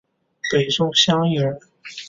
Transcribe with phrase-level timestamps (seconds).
[0.51, 1.59] 北宋襄邑人。